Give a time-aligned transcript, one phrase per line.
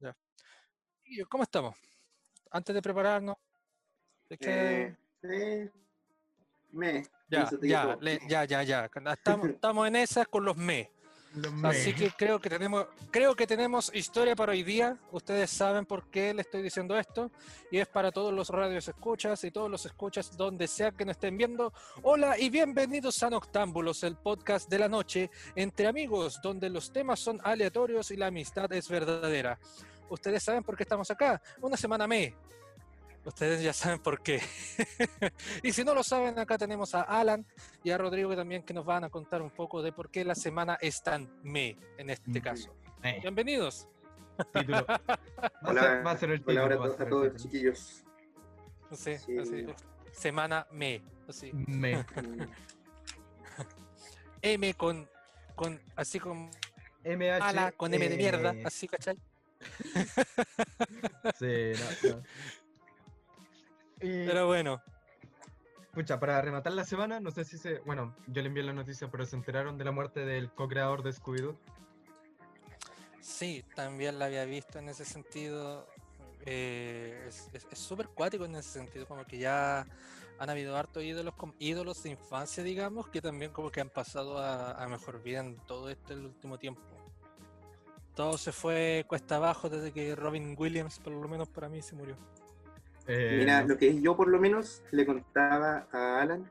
[0.00, 0.16] Ya.
[1.28, 1.74] ¿Cómo estamos?
[2.50, 3.36] Antes de prepararnos.
[4.28, 5.70] es que- Eh, eh,
[6.70, 7.02] me.
[7.28, 8.84] ya, ya, le- ya, ya, ya.
[8.84, 9.14] Estamos,
[9.60, 10.90] estamos en esas con los me.
[11.62, 14.96] Así que creo que tenemos, creo que tenemos historia para hoy día.
[15.12, 17.30] Ustedes saben por qué le estoy diciendo esto.
[17.70, 21.12] Y es para todos los radios escuchas y todos los escuchas donde sea que nos
[21.12, 21.72] estén viendo.
[22.02, 27.20] Hola y bienvenidos a Noctámbulos, el podcast de la noche entre amigos, donde los temas
[27.20, 29.58] son aleatorios y la amistad es verdadera.
[30.08, 31.40] Ustedes saben por qué estamos acá.
[31.60, 32.34] Una semana me.
[33.24, 34.40] Ustedes ya saben por qué.
[35.62, 37.44] y si no lo saben, acá tenemos a Alan
[37.84, 40.34] y a Rodrigo también que nos van a contar un poco de por qué la
[40.34, 42.42] semana es tan me en este Ujú.
[42.42, 42.74] caso.
[43.02, 43.88] Eh, Bienvenidos.
[44.54, 44.86] título.
[44.88, 46.64] Va a, Hola, ser, va a ser el título.
[46.64, 47.42] Hola va a a, ser el todos, título.
[47.44, 48.04] chiquillos.
[48.92, 49.38] Sí, Sí.
[49.38, 49.66] así,
[50.12, 51.02] semana me.
[51.28, 51.50] Así.
[51.52, 51.98] Me.
[51.98, 52.04] Mm,
[54.42, 55.08] M con,
[55.54, 56.50] con así con
[57.04, 57.42] MH.
[57.42, 59.16] ala, con M de mierda, así, ¿cachai?
[61.38, 62.22] Sí, no, no.
[64.00, 64.82] Y, Pero bueno,
[65.92, 67.80] pucha, para rematar la semana, no sé si se.
[67.80, 71.10] Bueno, yo le envié la noticia, pero se enteraron de la muerte del co-creador de
[71.12, 71.56] Scooby-Doo.
[73.20, 75.86] sí, también la había visto en ese sentido.
[76.46, 79.86] eh, es súper cuático en ese sentido, como que ya
[80.38, 84.72] han habido hartos ídolos, ídolos de infancia, digamos, que también como que han pasado a,
[84.72, 86.80] a mejor vida en todo este el último tiempo.
[88.14, 91.94] Todo se fue cuesta abajo desde que Robin Williams, por lo menos para mí, se
[91.94, 92.16] murió.
[93.06, 96.50] Eh, Mira, lo que yo por lo menos le contaba a Alan,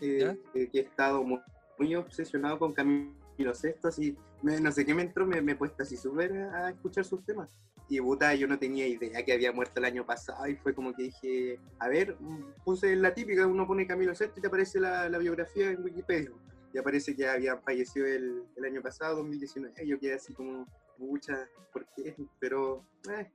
[0.00, 1.40] eh, eh, que he estado muy,
[1.78, 5.56] muy obsesionado con Camilo Sesto, así, me- no sé qué me entró, me, me he
[5.56, 7.50] puesto así súper a, escuchar sus temas.
[7.88, 10.94] Y puta, yo no tenía idea que había muerto el año pasado y fue como
[10.94, 14.78] que dije, a ver, mm, puse la típica, uno pone Camilo Sesto y te aparece
[14.78, 16.30] la, la biografía en Wikipedia.
[16.72, 19.74] Y aparece que había fallecido el, el año pasado, 2019.
[19.82, 20.66] Y yo quedé así como,
[20.98, 22.14] mucha, ¿por qué?
[22.38, 23.28] Pero, eh,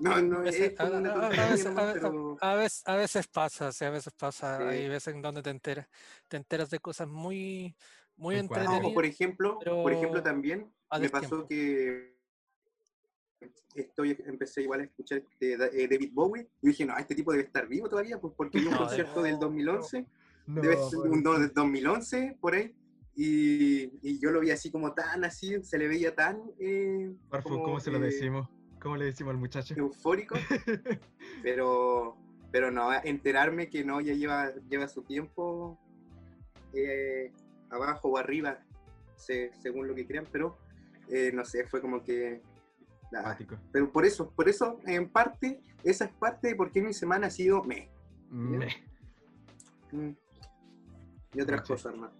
[0.00, 1.92] no, no, A veces- es como a- una a- a tontería veces- nomás, a- a-
[1.94, 2.36] pero...
[2.40, 4.58] A veces, a veces pasa, sí, a veces pasa.
[4.58, 4.64] Sí.
[4.64, 5.86] Hay veces en donde te enteras,
[6.28, 7.74] te enteras de cosas muy,
[8.16, 8.92] muy o entretenidas.
[8.92, 12.18] por ejemplo, por ejemplo también me pasó que
[13.74, 17.30] estoy empecé igual a escuchar este, Da- eh, David Bowie y dije, no, este tipo
[17.32, 20.06] debe estar vivo todavía, pues porque un No, concierto del no, 2011,
[20.46, 22.74] No, debe ser un del 2011 por ahí.
[23.16, 27.12] Y, y yo lo vi así como tan así, se le veía tan eh,
[27.42, 28.48] como, ¿cómo se lo eh, decimos?
[28.80, 29.74] ¿Cómo le decimos al muchacho?
[29.76, 30.36] eufórico,
[31.42, 32.16] pero
[32.50, 35.78] pero no, enterarme que no, ya lleva, lleva su tiempo
[36.72, 37.32] eh,
[37.70, 38.58] abajo o arriba,
[39.14, 40.58] se- según lo que crean, pero
[41.08, 42.42] eh, no sé, fue como que...
[43.12, 43.38] nada.
[43.70, 47.28] Pero por eso, por eso, en parte, esa es parte de por qué mi semana
[47.28, 47.88] ha sido me.
[48.30, 48.66] Me.
[49.92, 50.10] Mm.
[51.34, 52.10] Y otras cosas más.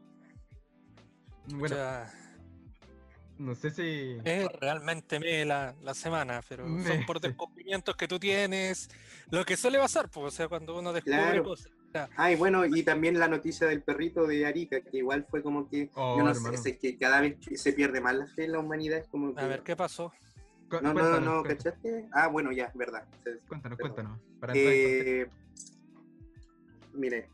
[1.55, 1.75] Bueno,
[3.41, 4.19] no sé si.
[4.25, 8.89] es realmente me la, la semana, pero son por descubrimientos que tú tienes,
[9.31, 11.43] lo que suele pasar, pues, o sea, cuando uno descubre Claro.
[11.45, 11.73] cosas.
[11.95, 12.09] ya.
[12.17, 15.69] Ah, y bueno, y también la noticia del perrito de Arica, que igual fue como
[15.69, 16.57] que, Oh, yo no hermano.
[16.63, 19.09] sé, es que cada vez que se pierde más la fe en la humanidad, es
[19.09, 19.41] como que...
[19.41, 20.13] A ver, ¿qué pasó?
[20.71, 22.09] No, no, no, cuéntanos, ¿cachaste?
[22.13, 23.05] Ah, bueno, ya, verdad.
[23.25, 23.95] Se- Cuéntanos, perdón.
[23.97, 24.21] cuéntanos.
[24.39, 24.53] Para.
[24.55, 25.27] Eh,
[26.93, 27.29] mire,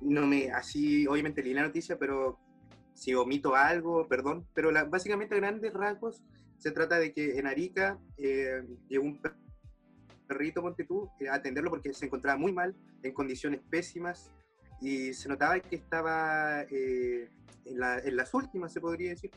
[0.00, 2.38] no me, así, obviamente leí la noticia, pero
[3.00, 6.22] si omito algo, perdón, pero la- básicamente a grandes rasgos
[6.58, 9.34] se trata de que en Arica eh, llegó un per-
[10.28, 14.30] perrito, ponte tú, eh, a atenderlo porque se encontraba muy mal, en condiciones pésimas,
[14.82, 17.30] y se notaba que estaba eh,
[17.64, 19.30] en, la- en las últimas, se podría decir.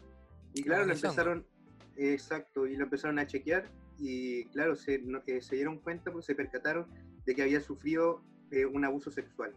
[0.54, 1.48] Y claro, lo empezaron,
[1.96, 3.64] exacto, y lo empezaron a chequear,
[3.98, 6.86] y claro, se, no- eh, se dieron cuenta, pues se percataron
[7.26, 8.22] de que había sufrido
[8.52, 9.54] eh, un abuso sexual.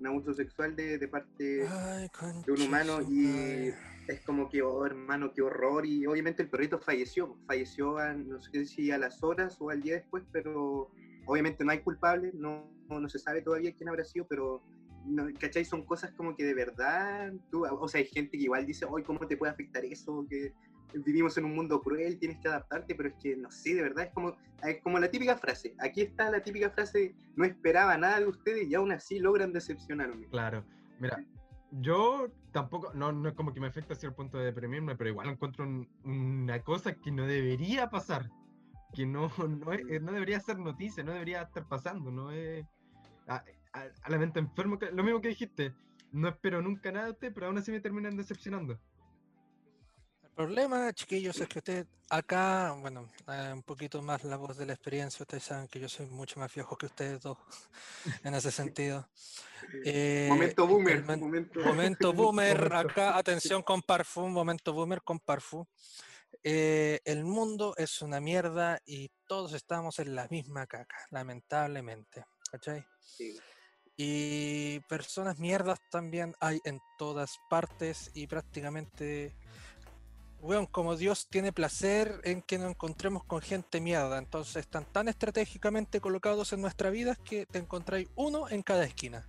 [0.00, 2.08] Un abuso sexual de, de parte Ay,
[2.46, 3.72] de un humano y
[4.08, 5.86] es como que, oh hermano, qué horror.
[5.86, 9.82] Y obviamente el perrito falleció, falleció a, no sé si a las horas o al
[9.82, 10.90] día después, pero
[11.26, 14.62] obviamente no hay culpable, no, no, no se sabe todavía quién habrá sido, pero,
[15.04, 15.64] no, ¿cachai?
[15.64, 19.02] Son cosas como que de verdad, tú, o sea, hay gente que igual dice, hoy
[19.02, 20.26] ¿cómo te puede afectar eso?
[20.28, 20.54] Que
[20.94, 24.06] vivimos en un mundo cruel, tienes que adaptarte, pero es que, no sé, de verdad
[24.06, 28.20] es como, es como la típica frase, aquí está la típica frase, no esperaba nada
[28.20, 30.26] de ustedes y aún así logran decepcionarme.
[30.28, 30.64] Claro.
[30.98, 31.22] Mira,
[31.70, 35.10] yo tampoco, no, no es como que me afecta hacia el punto de deprimirme, pero
[35.10, 38.30] igual encuentro un- una cosa que no debería pasar.
[38.94, 42.10] Que no, no, es- no debería ser noticia, no debería estar pasando.
[42.10, 42.64] No es.
[43.26, 43.44] A,
[43.74, 45.74] a- a la mente enfermo, lo mismo que dijiste.
[46.10, 48.80] No espero nunca nada de usted, pero aún así me terminan decepcionando.
[50.38, 54.74] Problema, chiquillos, es que usted acá, bueno, eh, un poquito más la voz de la
[54.74, 57.38] experiencia, ustedes saben que yo soy mucho más viejo que ustedes dos
[58.22, 59.08] en ese sentido.
[59.84, 62.76] Eh, momento boomer, momento, Momento boomer, Momento.
[62.76, 65.64] acá, atención con Parfum, momento boomer con Parfum.
[66.44, 72.24] Eh, el mundo es una mierda y todos estamos en la misma caca, lamentablemente.
[72.48, 72.86] ¿Cachai?
[73.00, 73.36] Sí.
[74.00, 79.34] Y personas mierdas también hay en todas partes y prácticamente,
[80.40, 85.08] bueno, como Dios tiene placer en que nos encontremos con gente mierda, entonces están tan
[85.08, 89.28] estratégicamente colocados en nuestra vida que te encontráis uno en cada esquina.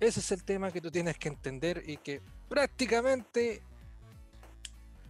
[0.00, 3.62] Ese es el tema que tú tienes que entender y que prácticamente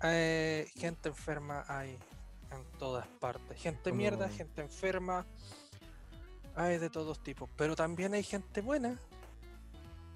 [0.03, 1.99] eh, gente enferma hay
[2.51, 3.61] en todas partes.
[3.61, 5.27] Gente mierda, Como- gente enferma,
[6.57, 7.49] hay de todos tipos.
[7.57, 8.99] Pero también hay gente buena.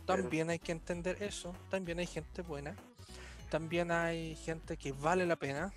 [0.06, 1.54] También hay que entender eso.
[1.70, 2.74] También hay gente buena.
[3.54, 5.72] También hay gente que vale la pena.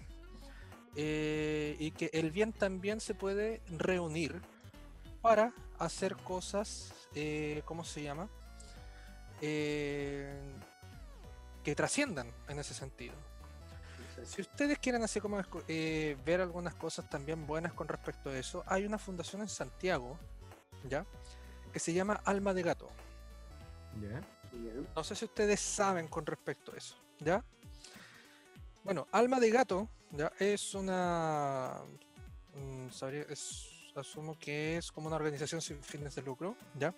[0.96, 4.42] eh, y que el bien también se puede reunir
[5.22, 8.30] para hacer cosas, eh, ¿cómo se llama?
[9.42, 10.56] Eh,
[11.64, 13.14] que trasciendan en ese sentido.
[14.24, 18.64] Si ustedes quieren así como eh, ver algunas cosas también buenas con respecto a eso,
[18.66, 20.18] hay una fundación en Santiago,
[20.90, 21.06] ¿ya?
[21.72, 22.90] Que se llama Alma de Gato.
[24.02, 24.20] Ya.
[24.96, 27.44] No sé si ustedes saben con respecto a eso, ¿ya?
[28.88, 30.32] Bueno, Alma de Gato, ¿ya?
[30.40, 31.74] Es una...
[32.56, 32.88] mm,
[33.98, 36.96] asumo que es como una organización sin fines de lucro, ¿ya?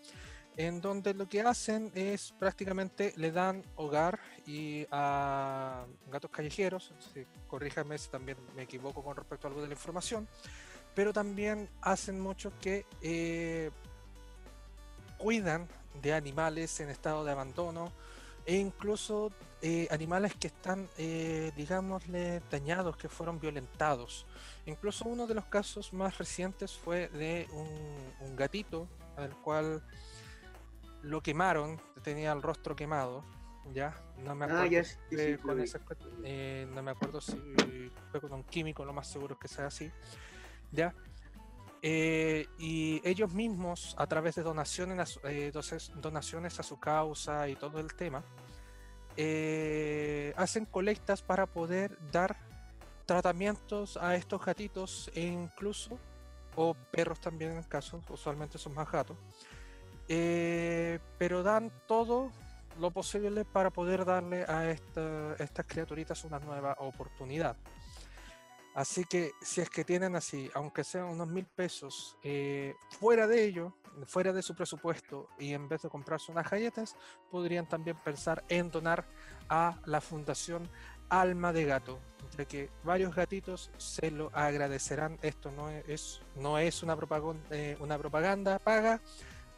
[0.56, 7.26] En donde lo que hacen es prácticamente le dan hogar y a gatos callejeros, si,
[7.48, 10.28] corríjame si también me equivoco con respecto a algo de la información,
[10.94, 13.72] pero también hacen mucho que eh,
[15.18, 15.68] cuidan
[16.04, 17.92] de animales en estado de abandono
[18.50, 19.31] e incluso
[19.62, 24.25] eh, animales que están, eh, digámosle, dañados, que fueron violentados.
[24.66, 28.88] Incluso uno de los casos más recientes fue de un, un gatito
[29.18, 29.84] al cual
[31.04, 33.24] lo quemaron, tenía el rostro quemado,
[33.72, 35.80] ya, no me Ah, acuerdo ya, sí, sí, con ese-
[36.24, 37.38] eh, no me acuerdo si
[38.10, 39.92] fue con un químico, lo más seguro es que sea así,
[40.72, 40.92] ya.
[41.81, 45.52] Eh, y ellos mismos, a través de donaciones a eh,
[45.96, 48.22] donaciones a su causa y todo el tema,
[49.16, 52.38] eh, hacen colectas para poder dar
[53.06, 55.98] tratamientos a estos gatitos e incluso,
[56.56, 59.18] o perros también en caso, usualmente son más gatos,
[60.08, 62.31] eh, pero dan todo
[62.80, 67.56] lo posible para poder darle a esta- estas criaturitas una nueva oportunidad.
[68.80, 73.44] Así que si es que tienen así, aunque sean unos mil pesos, eh, fuera de
[73.44, 73.74] ello,
[74.06, 76.96] fuera de su presupuesto, y en vez de comprarse unas galletas,
[77.30, 79.04] podrían también pensar en donar
[79.50, 80.70] a la Fundación
[81.10, 82.00] Alma de Gato,
[82.38, 85.20] de que varios gatitos se lo agradecerán.
[85.24, 87.42] Esto no es, no es una, propaganda,
[87.81, 89.02] una propaganda paga,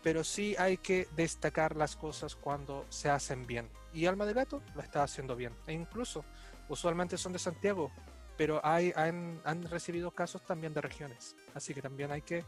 [0.01, 3.69] pero sí hay que destacar las cosas cuando se hacen bien.
[3.93, 5.53] Y Alma de Gato lo está haciendo bien.
[5.67, 6.25] E incluso,
[6.69, 7.91] usualmente son de Santiago,
[8.37, 11.35] pero hay, han, han recibido casos también de regiones.
[11.53, 12.43] Así que también hay que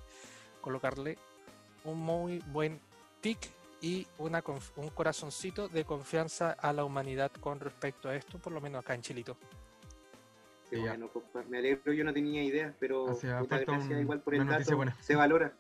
[0.62, 1.18] colocarle
[1.84, 2.80] un muy buen
[3.22, 3.38] tic
[3.82, 4.42] y una,
[4.78, 8.94] un corazoncito de confianza a la humanidad con respecto a esto, por lo menos acá
[8.96, 9.38] en Chilito.
[10.70, 10.90] Qué Ya.
[10.90, 11.44] bueno, compa.
[11.50, 14.50] Me alegro, yo no tenía idea, pero puta, falta gracias un- igual por una el
[14.50, 14.78] noticia dato.
[14.78, 14.98] buena.
[15.02, 15.54] Se valora.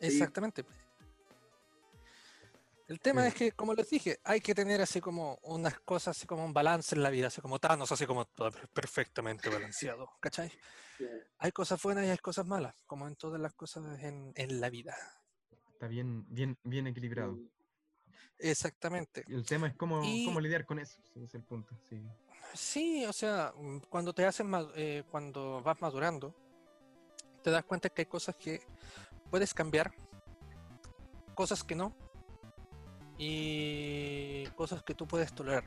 [0.00, 0.22] Sí.
[2.88, 3.28] El tema Sí.
[3.28, 6.54] es que, como les dije, hay que tener así como unas cosas, así como un
[6.54, 10.50] balance en la vida, así como Thanos, así como todo per- perfectamente balanceado, ¿cachai?
[10.98, 11.06] Ya.
[11.38, 14.70] Hay cosas buenas y hay cosas malas, como en todas las cosas en, en la
[14.70, 14.96] vida.
[15.72, 17.38] Está bien, bien, bien equilibrado.
[18.38, 19.22] Exactamente.
[19.28, 20.98] El tema es cómo, Y- cómo lidiar con eso.
[21.14, 21.76] Ese es el punto.
[21.88, 22.02] Sí.
[22.54, 26.34] Sí, o sea, mm, cuando te hacen eh, cuando vas madurando,
[27.42, 28.62] te das cuenta que hay cosas que
[29.30, 29.92] puedes cambiar,
[31.34, 31.94] cosas que no,
[33.18, 35.64] y cosas que tú puedes tolerar.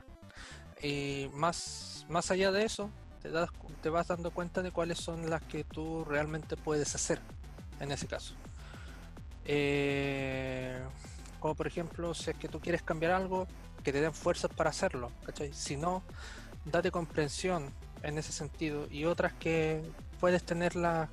[0.82, 2.90] Y más, más allá de eso,
[3.22, 3.50] te, das,
[3.82, 7.20] te vas dando cuenta de cuáles son las que tú realmente puedes hacer
[7.80, 8.34] en ese caso.
[9.46, 10.80] Eh,
[11.40, 13.48] como por ejemplo, si es que tú quieres cambiar algo,
[13.84, 15.52] que te den fuerzas para hacerlo, ¿cachai?
[15.54, 16.04] Si no,
[16.66, 17.72] date comprensión
[18.04, 19.84] en ese sentido y otras que
[20.20, 21.10] puedes tenerlas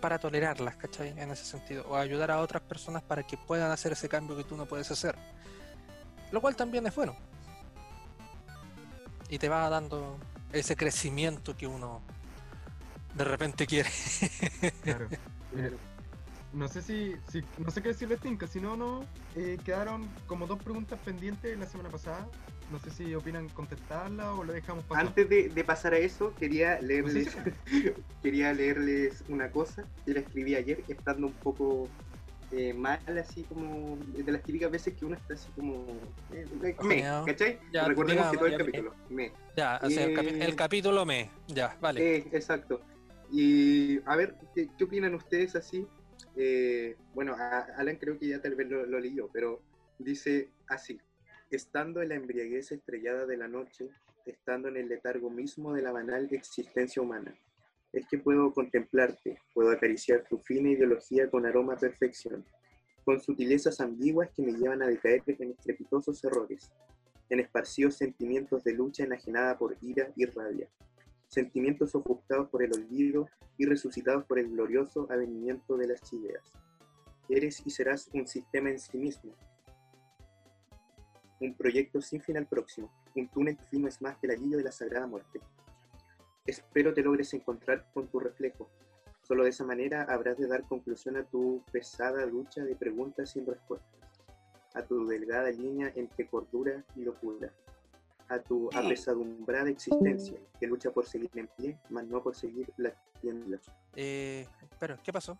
[0.00, 1.10] para tolerarlas, ¿cachai?
[1.20, 4.42] En ese sentido, o ayudar a otras personas para que puedan hacer ese cambio que
[4.42, 5.14] tú no puedes hacer,
[6.32, 7.16] lo cual también es bueno
[9.30, 10.16] y te va dando
[10.52, 12.00] ese crecimiento que uno
[13.14, 13.90] de repente quiere.
[14.82, 15.08] Claro.
[15.52, 15.76] Claro.
[16.52, 19.04] no sé si, si- no sé qué decirles, Tinka, si no, no,
[19.36, 22.26] eh, quedaron como dos preguntas pendientes la semana pasada.
[22.70, 25.06] No sé si opinan contestarlas o lo dejamos pasar.
[25.06, 27.92] Antes de, de pasar a eso, quería No sé leerles, si-
[28.22, 29.84] quería leerles una cosa.
[30.06, 31.88] Yo la escribí ayer, estando un poco
[32.52, 35.84] eh, mal, así como de las típicas veces que uno está así como.
[36.32, 36.46] eh,
[36.82, 37.02] me.
[37.26, 37.58] ¿cachai?
[37.72, 38.94] Ya, Recordemos digamos, que todo el capítulo.
[39.10, 39.32] Me.
[39.56, 41.30] Ya, o sea, el, capi- Eh, el capítulo me.
[41.48, 42.16] Ya, vale.
[42.32, 42.80] Exacto.
[43.30, 45.86] Y a ver, ¿qué, qué opinan ustedes así?
[47.14, 49.60] Bueno, a- Alan creo que ya tal vez lo, lo leyó, pero
[49.98, 50.98] dice así:
[51.50, 53.88] Estando en la embriaguez estrellada de la noche,
[54.24, 57.34] estando en el letargo mismo de la banal existencia humana,
[57.92, 62.44] es que puedo contemplarte, puedo acariciar tu fina ideología con aroma a perfección,
[63.04, 66.72] con sutilezas ambiguas que me llevan a decaer en estrepitosos errores,
[67.30, 70.68] en esparcidos sentimientos de lucha enajenada por ira y rabia
[71.28, 73.28] sentimientos ofuscados por el olvido
[73.58, 76.52] y resucitados por el glorioso avenimiento de las ideas.
[77.28, 79.32] Eres y serás un sistema en sí mismo,
[81.40, 84.64] un proyecto sin final próximo, un túnel que no es más que el alivio de
[84.64, 85.40] la sagrada muerte.
[86.52, 88.70] Espero te logres encontrar con tu reflejo.
[89.22, 93.44] Solo de esa manera habrás de dar conclusión a tu pesada lucha de preguntas sin
[93.46, 94.00] respuestas,
[94.72, 97.52] a tu delgada línea entre cordura y locura,
[98.30, 102.94] a tu apesadumbrada existencia que lucha por seguir en pie, mas no por seguir la
[103.20, 103.60] tienda.
[103.94, 105.38] Eh, espera, ¿qué pasó?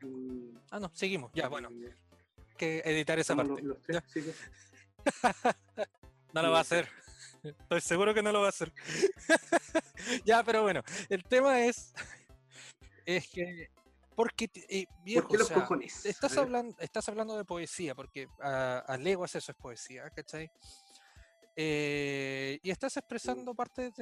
[0.00, 1.30] Mm, Ah, no, seguimos.
[1.34, 1.92] Ya, bueno, eh,
[2.56, 3.62] que editar esa estamos parte.
[3.62, 4.08] los- los tres, Ya.
[4.08, 4.32] sí, sí.
[6.32, 6.88] No lo va a hacer.
[7.42, 8.72] Estoy seguro que no lo va a hacer.
[10.24, 11.92] ya, pero bueno, el tema es.
[13.06, 13.70] Es que.
[14.16, 16.04] Porque, eh, viejo, ¿Por qué o los sea, cojones?
[16.06, 20.50] Estás hablando, estás hablando de poesía, porque a, a leguas eso es poesía, ¿cachai?
[21.58, 23.94] Eh, y estás expresando parte de,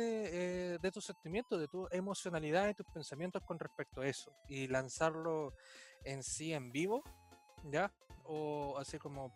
[0.74, 4.32] eh, de tus sentimientos, de tu emocionalidad y tus pensamientos con respecto a eso.
[4.48, 5.54] Y lanzarlo
[6.04, 7.04] en sí en vivo,
[7.70, 7.92] ¿ya?
[8.24, 9.32] O así como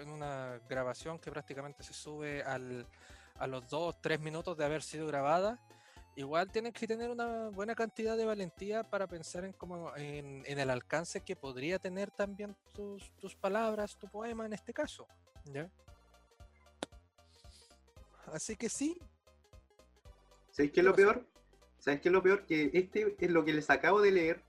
[0.00, 2.86] en una grabación que prácticamente se sube al,
[3.36, 5.58] a los dos, tres minutos de haber sido grabada.
[6.16, 10.58] Igual tienes que tener una buena cantidad de valentía para pensar en, cómo, en, en
[10.58, 15.06] el alcance que podría tener también tus, tus palabras, tu poema en este caso.
[15.44, 15.70] ¿ya?
[18.32, 19.00] Así que sí,
[20.58, 21.24] ¿Sabéis qué es ¿Qué lo peor?
[21.78, 22.44] ¿Sabéis qué es lo peor?
[22.44, 24.42] Que este es lo que les acabo de leer,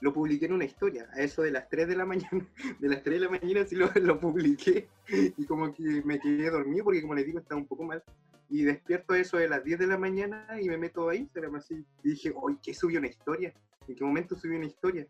[0.00, 2.46] lo publiqué en una historia, a eso de las 3 de la mañana,
[2.80, 6.84] de las 3 de la mañana sí lo, publiqué, y como que me quedé dormido
[6.84, 8.02] porque como les digo estaba un poco mal,
[8.48, 11.56] y despierto a eso de las 10 de la mañana y me meto a Instagram
[11.56, 13.52] así, y dije, oye, ¿qué subí una historia?
[13.88, 15.06] ¿En qué momento subí una historia?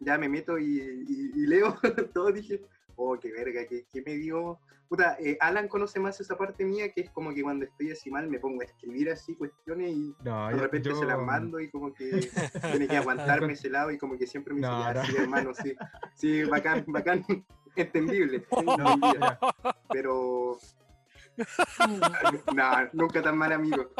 [0.00, 1.78] Ya me meto y- y leo
[2.12, 2.60] todo, dije,
[2.96, 4.58] oh, qué verga, ¿qué, qué me dio?
[4.88, 8.10] Puta, eh, Alan conoce más esa parte mía, que es como que cuando estoy así
[8.10, 11.58] mal me pongo a escribir así cuestiones y No, de yo- repente se las mando
[11.58, 12.10] y como que
[12.70, 15.04] tiene que aguantarme ese lado y como que siempre me dice, No, ya, no.
[15.04, 15.74] sí, hermano, sí,
[16.14, 17.24] sí, bacán, bacán,
[17.76, 18.46] entendible,
[19.90, 20.58] pero
[22.54, 23.90] no, nunca tan mal amigo.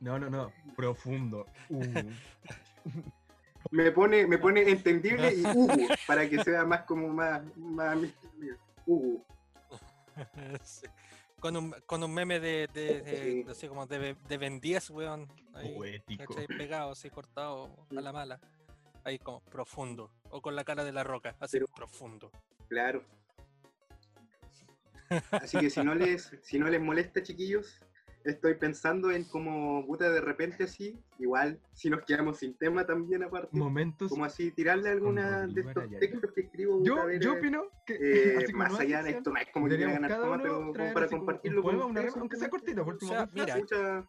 [0.00, 1.46] no, no, no, profundo.
[1.70, 2.10] Uh.
[3.70, 5.68] Me pone, me pone entendible y uh,
[6.06, 7.96] para que sea más como más, más
[8.86, 9.18] uh,
[10.62, 10.86] Sí.
[11.40, 13.50] Con un, con un meme de, de, de- Sí.
[13.50, 15.28] así como de, de Ben 10, weón.
[15.54, 16.00] Ahí.
[16.16, 16.46] ¿cachai?
[16.46, 18.40] Pegado, así cortado a la mala.
[19.04, 20.10] Ahí como profundo.
[20.30, 22.30] O con la cara de la roca, así Pero- profundo.
[22.68, 23.02] claro.
[25.30, 27.78] Así que si no les, si no les molesta, chiquillos,
[28.24, 33.22] estoy pensando en como puta de repente así, igual si nos quedamos sin tema también
[33.22, 33.56] aparte.
[33.56, 34.10] Momentos.
[34.10, 38.36] como así tirarle alguna de estos textos que escribo Yo, ver, yo opino que eh,
[38.38, 40.72] así como más no allá de esto no es como que ganar uno pero como
[40.72, 43.60] para un compartirlo poema, con una aunque sea cortito, por último, sea, mira,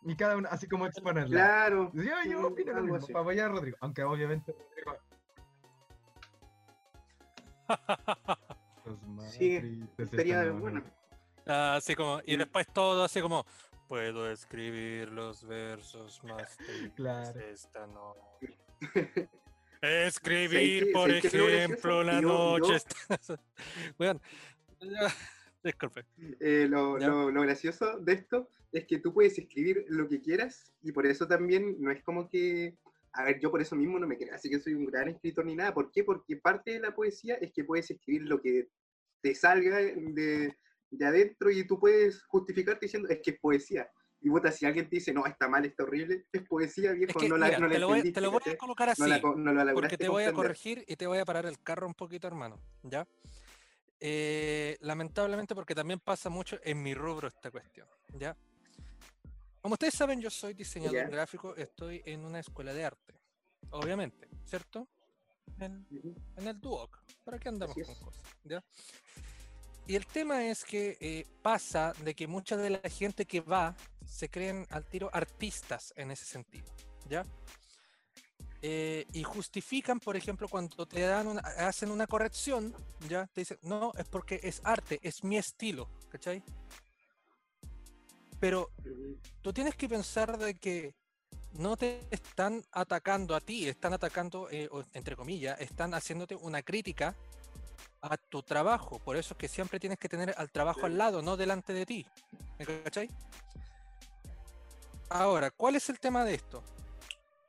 [0.04, 1.30] y cada uno así como exponerla.
[1.30, 3.12] claro Yo, yo opino lo mismo, así.
[3.12, 4.56] para apoyar a Rodrigo, aunque obviamente
[9.28, 10.84] Sí, están bueno
[11.48, 13.46] Ah, Así como, y después todo así como,
[13.88, 16.58] puedo escribir los versos más
[16.96, 17.34] Claro.
[17.40, 18.58] de esta noche.
[19.82, 21.58] Escribir, por qué es lo gracioso?
[21.66, 22.78] ejemplo, la noche
[24.00, 24.20] yo-
[24.82, 25.08] ya,
[25.64, 26.06] disculpe.
[26.40, 30.74] Eh, lo, lo- lo gracioso de esto es que tú puedes escribir lo que quieras
[30.82, 32.76] y por eso también no es como que,
[33.14, 35.46] a ver, yo por eso mismo no me creo, así que soy un gran escritor
[35.46, 35.74] ni nada.
[35.74, 36.04] ¿Por qué?
[36.04, 38.68] Porque parte de la poesía es que puedes escribir lo que
[39.22, 40.56] te salga de,
[40.98, 43.90] de adentro y tú puedes justificarte diciendo, es que es poesía.
[44.22, 47.16] Y puta, si alguien te dice, no, está mal, está horrible, es poesía, viejo, Es
[47.18, 49.02] que, no la, mira, no la te, lo voy, te lo voy a colocar así,
[49.02, 51.46] no la, co- no la porque te voy a corregir y te voy a parar
[51.46, 53.08] el carro un poquito, hermano, ¿ya?
[54.00, 58.36] Eh, lamentablemente porque también pasa mucho en mi rubro esta cuestión, ¿ya?
[59.62, 63.16] Como ustedes saben, yo soy diseñador gráfico, estoy en una escuela de arte,
[63.72, 64.88] obviamente, ¿cierto?
[65.60, 65.86] En,
[66.38, 68.24] el Duoc, ¿para qué andamos con cosas?
[68.44, 68.64] ¿ya?
[69.88, 73.76] Y el tema es que eh, pasa de que mucha de la gente que va
[74.06, 76.74] se creen al tiro artistas en ese sentido,
[77.08, 77.24] ¿ya?
[78.68, 82.74] eh, y justifican, por ejemplo, cuando te dan una, hacen una corrección,
[83.08, 86.42] ya te dicen, no, es porque es arte, es mi estilo, ¿cachai?
[88.40, 88.72] Pero
[89.44, 90.96] tú tienes que pensar de que
[91.52, 97.16] no te están atacando a ti, están atacando, eh, entre comillas, están haciéndote una crítica
[98.12, 99.00] a tu trabajo.
[99.00, 101.86] Por eso es que siempre tienes que tener al trabajo al lado, no delante de
[101.86, 102.06] ti.
[102.58, 103.10] ¿Me cachai?
[105.10, 106.64] Ahora, ¿cuál es el tema de esto?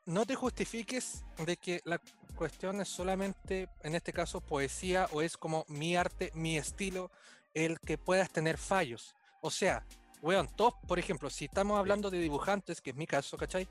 [0.04, 2.00] No te justifiques de que la
[2.36, 7.10] cuestión es solamente, en este caso, poesía o es como mi arte, mi estilo,
[7.54, 9.14] el que puedas tener fallos.
[9.40, 9.84] O sea,
[10.22, 13.68] weón, todos, por ejemplo, si estamos hablando de dibujantes, que es mi caso, ¿cachai?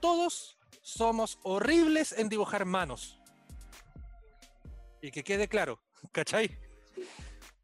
[0.00, 3.20] Todos somos horribles en dibujar manos.
[5.00, 5.80] Y que quede claro,
[6.12, 6.58] ¿cachai?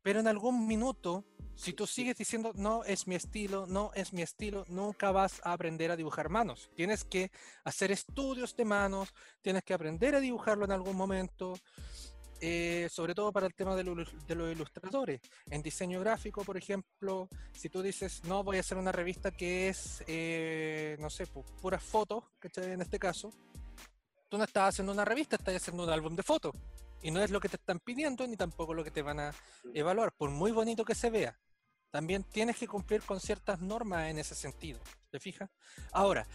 [0.02, 1.24] Pero en algún minuto,
[1.56, 5.52] si tú sigues diciendo, no es mi estilo, no es mi estilo, nunca vas a
[5.52, 6.70] aprender a dibujar manos.
[6.76, 7.30] Tienes que
[7.64, 9.12] hacer estudios de manos,
[9.42, 11.54] tienes que aprender a dibujarlo en algún momento.
[12.42, 15.22] Eh, sobre todo para el tema de, los ilustradores.
[15.50, 19.70] En diseño gráfico, por ejemplo, si tú dices, no, voy a hacer una revista que
[19.70, 22.72] es, eh, no sé, puras fotos, ¿cachai?
[22.72, 23.30] En este caso,
[24.28, 26.54] tú no estás haciendo una revista, estás haciendo un álbum de fotos.
[27.02, 29.34] Y no es lo que te están pidiendo, ni tampoco lo que te van a
[29.74, 31.38] evaluar, por muy bonito que se vea.
[31.90, 34.80] También tienes que cumplir con ciertas normas en ese sentido.
[35.10, 35.48] ¿Te fijas?
[35.92, 36.26] Ahora,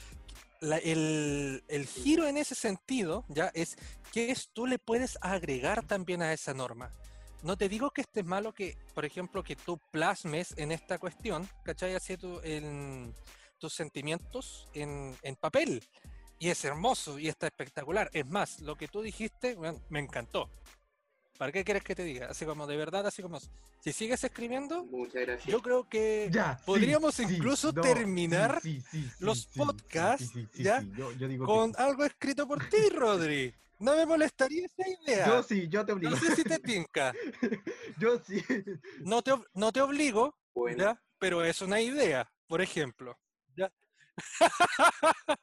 [0.61, 3.77] el, giro en ese sentido ya es
[4.11, 6.91] que tú le puedes agregar también a esa norma.
[7.43, 11.49] No te digo que esté malo que, por ejemplo, que tú plasmes en esta cuestión,
[11.63, 11.95] ¿cachai?
[11.95, 15.83] Así tus sentimientos en, papel.
[16.41, 18.09] Y es hermoso y está espectacular.
[18.13, 19.55] Es más, lo que tú dijiste,
[19.89, 20.49] me encantó.
[21.37, 22.29] ¿Para qué quieres que te diga?
[22.31, 23.39] Así como de verdad, así como
[23.79, 24.87] si sigues escribiendo,
[25.45, 26.31] yo creo que
[26.65, 28.59] podríamos incluso terminar
[29.19, 30.83] los podcasts ya
[31.45, 33.53] con algo escrito por ti, Rodri.
[33.77, 35.27] No me molestaría esa idea.
[35.27, 36.09] Yo sí, yo te obligo.
[36.09, 37.13] No sé si te tinca.
[37.99, 38.43] yo sí.
[39.01, 40.35] No te, no te obligo,
[40.75, 40.99] ¿ya?
[41.19, 43.15] pero es una idea, por ejemplo.
[43.55, 43.71] ¿ya?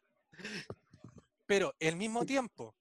[1.49, 2.75] pero al mismo tiempo,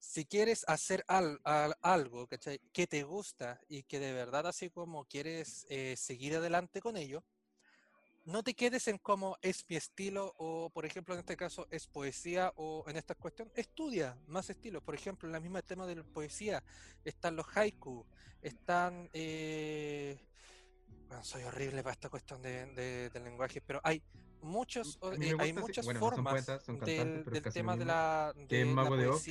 [0.00, 5.94] si quieres hacer algo que te gusta y que de verdad así como quieres eh,
[5.96, 7.22] seguir adelante con ello,
[8.24, 11.86] no te quedes en cómo es mi estilo o, por ejemplo, en este caso es
[11.86, 14.82] poesía o en esta cuestión, estudia más estilos.
[14.82, 16.64] Por ejemplo, en la misma tema de la poesía
[17.04, 18.04] están los haiku,
[18.42, 19.08] están...
[19.12, 20.18] Eh,
[21.06, 24.02] bueno, soy horrible para esta cuestión de, lenguaje, pero hay
[24.42, 29.26] muchos eh, hay muchas formas del, tema de la de mago de Oz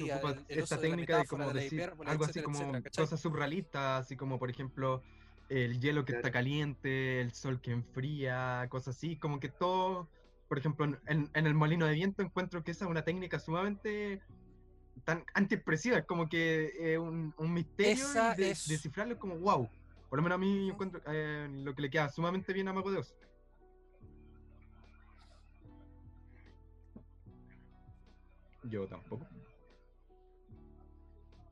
[0.48, 5.04] esta técnica de, como decir algo así como cosas surrealistas así como por ejemplo
[5.50, 10.08] el hielo que está caliente el sol que enfría cosas así como que todo
[10.48, 14.22] por ejemplo en, el molino de viento encuentro que esa es una técnica sumamente
[15.06, 19.69] tan antiexpresiva como que eh, un, misterio de, descifrarlo como wow
[20.10, 22.91] por lo menos a mí encuentro eh, lo que le queda sumamente bien a Mago
[22.91, 23.15] de Oz
[28.63, 29.26] Yo tampoco.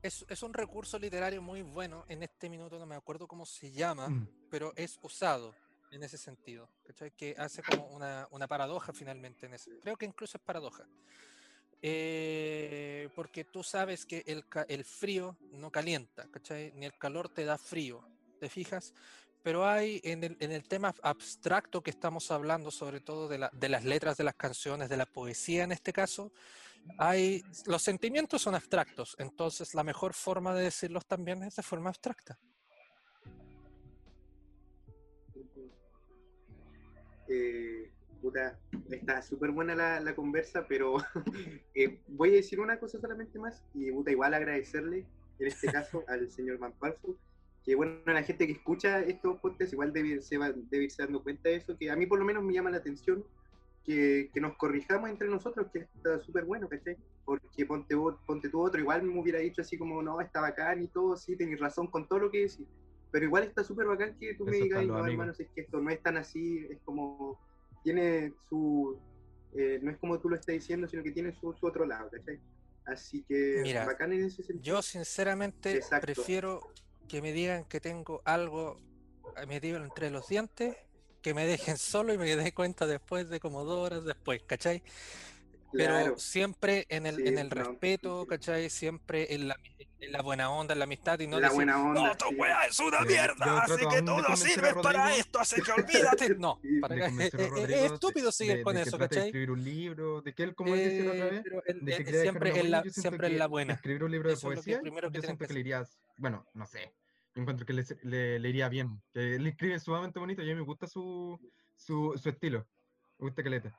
[0.02, 2.04] Es, es, un recurso literario muy bueno.
[2.08, 4.28] En este minuto no me acuerdo cómo se llama, mm.
[4.50, 5.54] pero es usado
[5.90, 6.68] en ese sentido.
[7.16, 9.78] Que hace como una, una, paradoja finalmente en ese.
[9.80, 10.84] Creo que incluso es paradoja.
[11.80, 16.26] Eh, porque tú sabes que el, el frío no calienta,
[16.74, 18.04] Ni el calor te da frío.
[18.38, 18.94] ¿Te fijas?
[19.42, 23.50] pero hay en el, en el, tema abstracto que estamos hablando, sobre todo de, la,
[23.54, 26.32] de, las letras de las canciones, de la poesía en este caso,
[26.98, 31.90] hay, los sentimientos son abstractos, entonces la mejor forma de decirlos también es de forma
[31.90, 32.38] abstracta.
[37.28, 38.58] Eh, puta,
[38.90, 40.96] está súper buena la, la, conversa, pero
[41.74, 45.06] eh, voy a decir una cosa solamente más y puta, igual agradecerle
[45.38, 47.18] en este caso al señor Manpalfu
[47.68, 51.22] que bueno, la gente que escucha estos podcasts igual debe, se va, debe irse dando
[51.22, 53.22] cuenta de eso, que a mí por lo menos me llama la atención
[53.88, 56.98] que, que nos corrijamos entre nosotros, que está súper bueno, ¿cachai?
[57.24, 57.96] Porque ponte,
[58.26, 61.36] ponte tú otro, igual me hubiera dicho así como, no, está bacán y todo, sí,
[61.36, 62.66] tenés razón con todo lo que decís,
[63.10, 65.88] pero igual está súper bacán que tú me digas, no, hermano, es que esto no
[65.88, 67.40] es tan así, es como,
[67.82, 69.00] tiene su,
[69.54, 72.10] eh, no es como tú lo estás diciendo, sino que tiene su, su otro lado,
[72.10, 72.38] ¿cachai?
[72.84, 74.76] Así que Mira, bacán en ese sentido.
[74.76, 76.60] Yo sinceramente prefiero
[77.08, 78.76] que me digan que tengo algo
[79.38, 80.76] eh, metido entre los dientes,
[81.22, 84.82] que me dejen solo y me dé cuenta después de como dos horas después, ¿cachai?
[85.70, 88.70] Pero siempre en el, en el respeto, ¿cachai?
[88.70, 89.56] Siempre en la,
[90.00, 92.28] En la buena onda, en la amistad y no La decir, buena onda, no, tu
[92.28, 92.34] sí.
[92.36, 95.72] weá es una Sí, yo mierda, así que tú no sirves para esto, así que
[95.72, 96.28] olvídate.
[96.38, 99.20] No, Sí, para que- es- es- estúpido seguir de- con de que eso, trate de
[99.20, 99.28] ¿cachai?
[99.28, 101.44] escribir un libro, de que él, como él dice otra Eh, vez,
[101.82, 103.72] de que dejar siempre en la, siempre en buena.
[103.74, 105.54] Escribir un libro de Eso es lo que poesía, primero que yo siento que que
[105.54, 105.84] le iría,
[106.16, 106.94] bueno, no sé,
[107.42, 110.60] encuentro que le, le, le iría bien, que él escribe sumamente bonito y a mí
[110.60, 111.38] me gusta su,
[111.76, 112.66] su, su estilo,
[113.18, 113.78] me gusta caleta.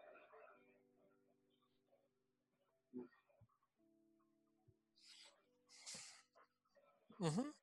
[7.19, 7.53] Ujú.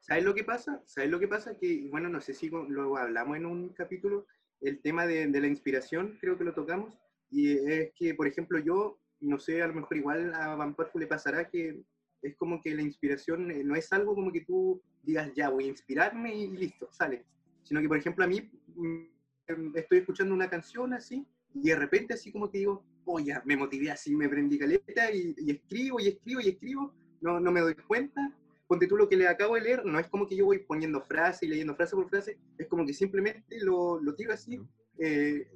[0.00, 0.82] ¿Sabes lo que pasa?
[0.86, 1.56] ¿Sabes lo que pasa?
[1.56, 4.26] Que, bueno, no sé si luego hablamos en un capítulo,
[4.60, 6.98] el tema de, de la inspiración, creo que lo tocamos,
[7.30, 10.98] y es que, por ejemplo, yo, no sé, a lo mejor igual a Van Parfu
[10.98, 11.84] le pasará que
[12.22, 15.64] es como que la inspiración eh, no es algo como que tú digas, ya, voy
[15.64, 17.24] a inspirarme y listo, sale.
[17.62, 22.14] Sino que, por ejemplo, a mí mm, estoy escuchando una canción así, y de repente
[22.14, 26.00] así como que digo, oh, ya, me motivé así, me prendí caleta, y, y escribo,
[26.00, 28.32] y escribo, y escribo, no, no me doy cuenta,
[28.66, 31.00] ponte tú lo que le acabo de leer, no es como que yo voy poniendo
[31.00, 34.60] frase y leyendo frase por frase, es como que simplemente lo, lo tiro así.
[34.98, 35.48] eh,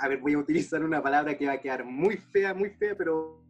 [0.00, 2.96] a ver, voy a utilizar una palabra que va a quedar muy fea, muy fea,
[2.96, 3.41] pero.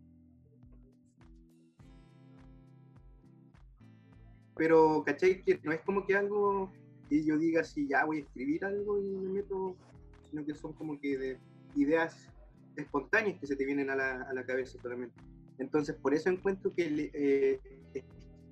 [4.57, 5.43] Pero, ¿cachai?
[5.43, 6.71] Que no es como que algo
[7.09, 9.77] que yo diga si ya voy a escribir algo y me meto,
[10.31, 11.39] sino que son como que de
[11.77, 12.29] ideas
[12.77, 15.15] espontáneas que se te vienen a la, a la cabeza solamente.
[15.59, 17.61] Entonces, por eso encuentro que eh,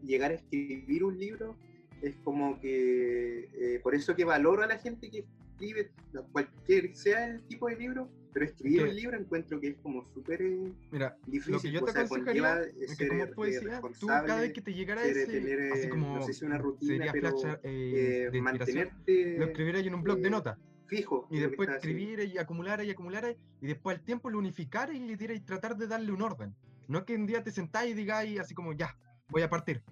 [0.05, 1.57] llegar a escribir un libro
[2.03, 5.91] es como que, eh, por eso que valoro a la gente que escribe
[6.33, 10.43] cualquier sea el tipo de libro, pero escribir un libro encuentro que es como súper
[10.43, 11.53] eh, Mira, difícil.
[11.53, 13.27] lo que yo te aconsejaría eh, es que como eh,
[13.61, 16.33] tú responsable, cada vez que te llegara ser, ese, tener, así eh, como, no sé
[16.33, 20.19] si una rutina, sería pero, flash eh, eh, de mantenerte lo escribieras en un blog
[20.21, 20.59] de eh, notas.
[20.87, 21.27] fijo.
[21.31, 25.17] Y después escribir y acumular y acumular y después al tiempo lo unificar y le
[25.17, 26.55] diera y tratar de darle un orden.
[26.89, 28.97] No que un día te sentáis y digáis así como ya,
[29.29, 29.83] voy a partir.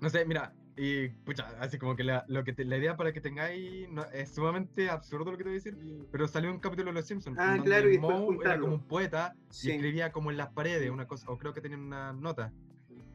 [0.00, 3.12] No sé, mira, y pucha, así como que la, lo que te- la idea para
[3.12, 5.76] que tengáis no- es sumamente absurdo lo que te voy a decir,
[6.10, 7.38] pero salió un capítulo de Los Simpsons.
[7.38, 9.68] Ah, donde claro, y Moe era como un poeta Sí.
[9.68, 12.52] y escribía como en las paredes una cosa, o creo que tenía una nota.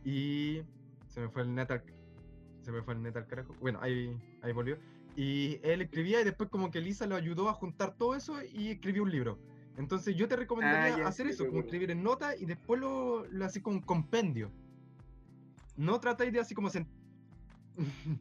[0.05, 0.61] Y
[1.07, 1.83] se me fue el net al,
[2.61, 3.53] se me fue el net al carajo.
[3.59, 4.77] Bueno, ahí, ahí volvió.
[5.17, 8.69] Y él escribía y después como que Lisa lo ayudó a juntar todo eso y
[8.69, 9.37] escribió un libro.
[9.75, 12.79] Entonces yo te recomendaría Ah, ya, hacer sí, eso, como escribir en nota y después
[12.79, 14.49] lo, lo así como un compendio.
[15.75, 16.87] No tratáis de así como sen-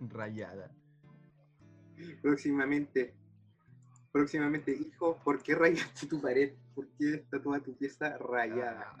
[0.00, 0.70] Rayada.
[2.22, 3.14] Próximamente,
[4.12, 6.52] próximamente, hijo, ¿por qué rayaste tu pared?
[6.74, 8.94] ¿Por qué está toda tu pieza rayada?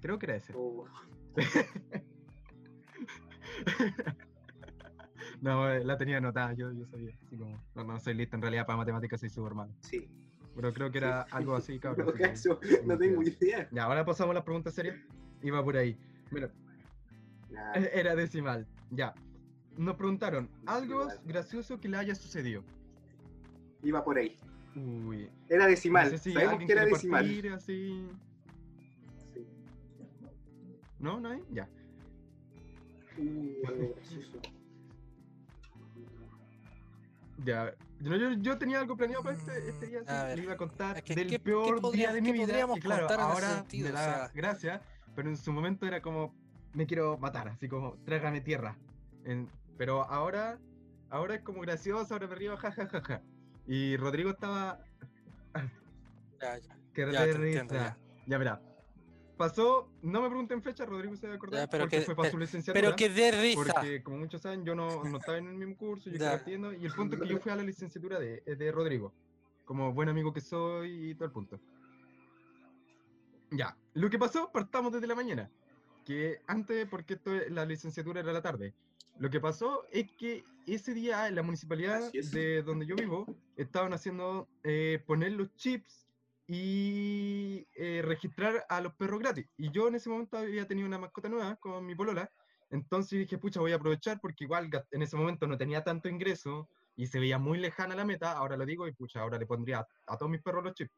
[0.00, 0.52] Creo que era ese.
[0.56, 0.86] Oh,
[5.40, 7.14] No, eh, la tenía anotada, yo, yo sabía.
[7.26, 9.72] Así como, no, no soy lista, en realidad para matemáticas soy súper malo.
[9.80, 10.08] sí.
[10.54, 12.14] Pero creo que era algo así, cabrón.
[12.84, 13.68] no tengo idea.
[13.72, 14.96] Ya, ahora pasamos a las preguntas serias.
[15.42, 15.96] Iba por ahí.
[16.30, 16.50] Mira,
[17.50, 18.66] Nah, era decimal.
[18.90, 19.14] Ya.
[19.76, 22.62] Nos preguntaron, algo gracioso que le haya sucedido.
[23.82, 24.36] iba por ahí.
[24.76, 25.28] Uy.
[25.48, 26.04] Era decimal.
[26.04, 27.22] no sé si Sabemos que era decimal.
[27.24, 28.06] partir así.
[29.32, 29.46] Sí.
[30.98, 31.20] ¿No?
[31.20, 31.42] ¿No hay?
[31.50, 31.68] Ya.
[33.18, 34.38] Uh, algo gracioso.
[37.44, 37.74] Ya.
[38.00, 40.36] Yo, yo, yo tenía algo planeado para este, este día, a sí, ver.
[40.38, 42.38] le iba a contar Es que, del ¿qué- qué peor podría- día de qué mi
[42.44, 42.66] vida.
[42.76, 43.88] Y claro, ahora sentido?
[43.88, 44.82] me O da sea- gracia,
[45.14, 46.34] pero en su momento era como,
[46.72, 48.76] me quiero matar, así como, trágame tierra.
[49.24, 50.58] En- pero ahora,
[51.10, 53.22] ahora es como gracioso, ahora me río, jajajaja.
[53.66, 54.80] Y Rodrigo estaba,
[56.40, 56.76] Ya, ya.
[56.94, 57.96] que Ya, te entiendo, ya.
[58.26, 58.60] Ya verá.
[59.36, 62.14] Pasó, no me pregunten fecha, Rodrigo se va a acordar, Ya, pero porque que- fue
[62.14, 62.80] para su licenciatura.
[62.80, 63.74] Pero que dé risa.
[63.74, 66.72] Porque, como muchos saben, yo no, no estaba en el mismo curso, yo estaba estudiando,
[66.72, 69.12] y el punto es que yo fui a la licenciatura de, de Rodrigo,
[69.64, 71.58] como buen amigo que soy y todo el punto.
[73.50, 75.50] Ya, lo que pasó, partamos desde la mañana,
[76.04, 78.72] que antes, porque esto, la licenciatura era la tarde,
[79.18, 83.92] lo que pasó es que ese día en la municipalidad de donde yo vivo estaban
[83.92, 86.06] haciendo eh, poner los chips
[86.46, 89.46] y eh, registrar a los perros gratis.
[89.56, 92.30] Y yo en ese momento había tenido una mascota nueva con mi polola,
[92.70, 96.68] entonces dije, pucha, voy a aprovechar porque igual en ese momento no tenía tanto ingreso
[96.96, 99.78] y se veía muy lejana la meta, ahora lo digo y pucha, ahora le pondría
[99.78, 100.92] a, a todos mis perros los chips.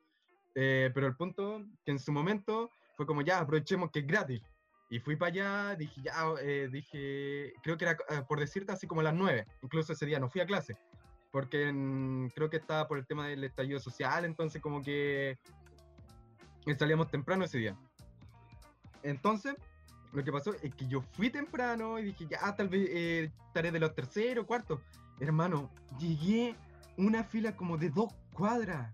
[0.55, 4.43] Eh, pero el punto que en su momento fue como, ya, aprovechemos que es gratis.
[4.89, 8.87] Y fui para allá, dije, ya, eh, dije, creo que era, eh, por decirte, así
[8.87, 9.47] como a las 9.
[9.63, 10.77] Incluso ese día no fui a clase,
[11.31, 15.39] porque en- creo que estaba por el tema del estallido social, entonces como que
[16.79, 17.77] salíamos temprano ese día.
[19.03, 19.55] Entonces,
[20.13, 23.71] lo que pasó es que yo fui temprano y dije, ya, tal vez eh, estaré
[23.71, 24.81] de los terceros, cuartos.
[25.21, 26.57] Hermano, llegué
[26.97, 28.93] una fila como de dos cuadras.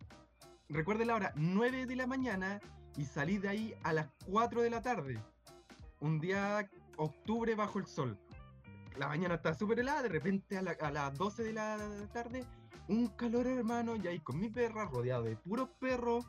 [0.68, 2.60] Recuerden la hora, 9 de la mañana
[2.96, 5.18] y salí de ahí a las 4 de la tarde.
[6.00, 8.18] Un día octubre bajo el sol.
[8.98, 11.78] La mañana está súper helada, de repente a, la- a las 12 de la
[12.12, 12.44] tarde,
[12.88, 16.24] un calor hermano, y ahí con mi perra rodeado de puros perros.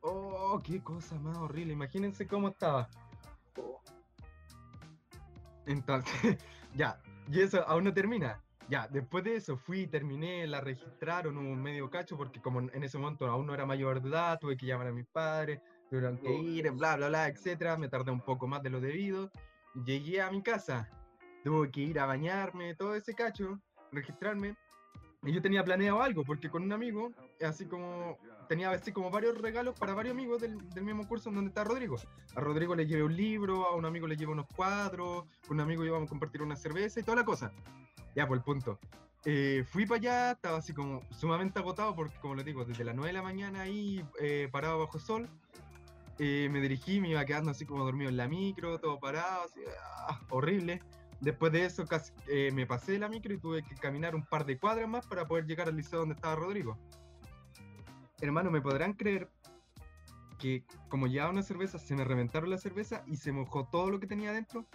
[0.00, 1.72] Oh, qué cosa más horrible.
[1.72, 2.88] Imagínense cómo estaba.
[5.66, 6.38] Entonces,
[6.74, 7.00] ya,
[7.30, 8.40] y eso aún no termina.
[8.68, 12.98] Ya, después de eso fui terminé, la registraron un medio cacho, porque como en ese
[12.98, 16.32] momento aún no era mayor de edad, tuve que llamar a mis padres, tuvieron que
[16.34, 17.76] ir, bla, bla, bla, etcétera.
[17.76, 19.30] Me tardé un poco más de lo debido.
[19.84, 20.88] Llegué a mi casa,
[21.46, 23.60] tuve que ir a bañarme, todo ese cacho,
[23.92, 24.56] registrarme.
[25.22, 29.38] Y yo tenía planeado algo, porque con un amigo, así como, tenía así como varios
[29.38, 31.96] regalos para varios amigos del, del mismo curso en donde está Rodrigo.
[32.34, 35.60] A Rodrigo le llevé un libro, a un amigo le llevé unos cuadros, con un
[35.60, 37.52] amigo íbamos a compartir una cerveza y toda la cosa.
[38.16, 38.80] Ya, por el punto.
[39.24, 42.96] Eh, fui para allá, estaba así como sumamente agotado porque, como les digo, desde las
[42.96, 45.28] 9 de la mañana ahí eh, parado bajo sol.
[46.18, 49.60] Eh, me dirigí, me iba quedando así como dormido en la micro, todo parado, así,
[50.08, 50.82] ah, horrible.
[51.20, 54.24] Después de eso casi, eh, me pasé de la micro y tuve que caminar un
[54.24, 56.78] par de cuadras más para poder llegar al liceo donde estaba Rodrigo.
[58.20, 59.30] Hermano, ¿me podrán creer
[60.38, 63.98] que como llevaba una cerveza, se me reventaron la cerveza y se mojó todo lo
[63.98, 64.66] que tenía adentro?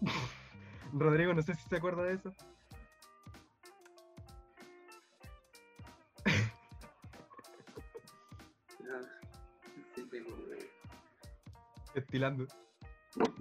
[0.92, 2.34] Rodrigo, no sé si se acuerda de eso.
[8.92, 9.20] Ah.
[11.94, 12.46] Estilando.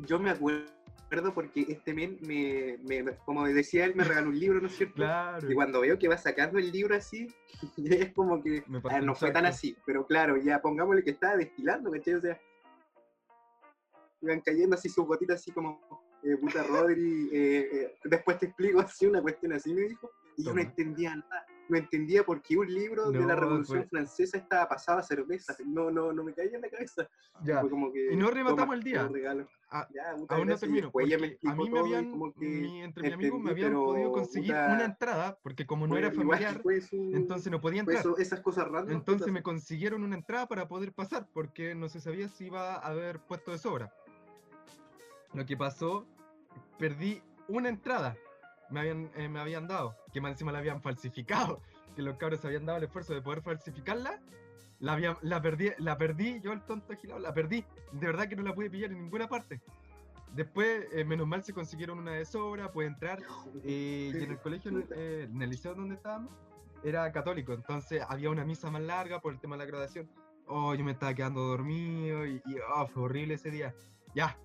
[0.05, 4.62] Yo me acuerdo porque este men, me, me- como decía él, me regaló un libro,
[4.62, 4.95] ¿no es cierto?
[4.95, 5.51] Claro.
[5.51, 7.27] Y cuando veo que va sacando el libro así,
[7.77, 11.03] es como que Me a pasó ver, no fue tan así, pero claro, ya pongámosle
[11.03, 12.13] que estaba destilando, ¿cachai?
[12.15, 12.39] O sea,
[14.21, 15.79] iban cayendo así sus gotitas así como,
[16.23, 20.43] eh, puta Rodri, eh, eh, después te explico así una cuestión así, me dijo, y
[20.43, 23.89] yo no entendía nada, no entendía por qué un libro de la No, Revolución pues.
[23.89, 27.08] Francesa estaba pasado a cerveza, no, no, no me caía en la cabeza.
[27.43, 27.62] Ya.
[27.62, 29.08] Fue como que, Y no rematamos el día.
[29.71, 33.73] Ah, Ya, Aún no termino, a mí me habían, mi- entre mis amigos me habían
[33.73, 36.12] podido conseguir puta, una entrada, porque como no era
[36.51, 37.99] familiar, su- entonces no podía entrar.
[37.99, 38.95] eso- esas cosas random.
[38.95, 42.75] Entonces puta, me consiguieron una entrada para poder pasar, porque no se sabía si iba
[42.75, 43.93] a haber puesto de sobra.
[45.34, 46.08] Lo que pasó,
[46.79, 48.17] perdí una entrada.
[48.69, 51.62] Me habían, eh, me habían dado, que más encima la habían falsificado,
[51.95, 54.19] que los cabros se habían dado el esfuerzo de poder falsificarla.
[54.79, 57.65] La, había- la, perdí, la perdí, yo el tonto agilado, la perdí.
[57.91, 59.60] De verdad que no la pude pillar en ninguna parte.
[60.34, 63.19] Después, eh, menos mal, se consiguieron una de sobra, pude entrar.
[63.63, 66.32] eh, y en el colegio, en- eh, en el liceo donde estábamos,
[66.84, 70.08] era católico, entonces había una misa más larga por el tema de la graduación.
[70.47, 73.73] Oh, yo me estaba quedando dormido y, y, oh, fue horrible ese día.
[74.15, 74.38] Ya,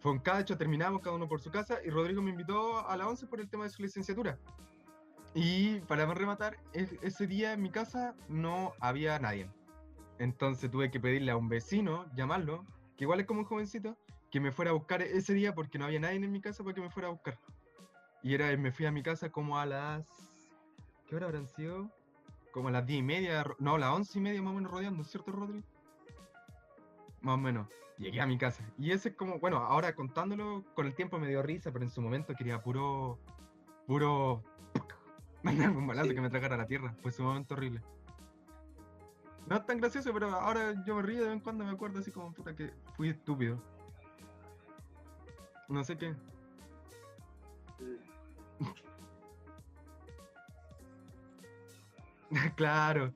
[0.00, 3.06] fue un cacho, terminamos cada uno por su casa y Rodrigo me invitó a la
[3.06, 4.38] 11 por el tema de su licenciatura.
[5.34, 9.48] Y para rematar, e- ese día en mi casa no había nadie.
[10.18, 12.64] Entonces tuve que pedirle a un vecino, llamarlo,
[12.96, 13.96] que igual es como un jovencito,
[14.30, 16.74] que me fuera a buscar ese día porque no había nadie en mi casa para
[16.74, 17.38] que me fuera a buscar.
[18.22, 20.06] Y era, me fui a mi casa como a las...
[21.06, 21.90] ¿Qué hora habrán sido?
[22.52, 24.72] Como a las 10 y media, no, a las 11 y media más o menos
[24.72, 25.62] rodeando, ¿cierto, Rodri?
[27.20, 27.68] Más o menos.
[27.98, 28.64] Llegué a mi casa.
[28.78, 31.90] Y ese es como, bueno, ahora contándolo, con el tiempo me dio risa, pero en
[31.90, 33.18] su momento quería puro,
[33.86, 34.42] puro,
[35.42, 36.14] mandarme un balazo Sí.
[36.14, 36.94] que me tragara la tierra.
[37.02, 37.82] Fue sumamente horrible.
[39.46, 41.98] No es tan gracioso, pero ahora yo me río de vez en cuando me acuerdo
[42.00, 43.60] así como, puta, que fui estúpido.
[45.68, 46.14] No sé qué.
[52.56, 53.12] claro.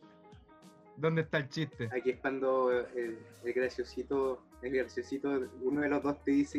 [0.97, 1.89] ¿Dónde está el chiste?
[1.93, 6.59] Aquí es cuando el, el graciosito, el graciosito, uno de los dos te dice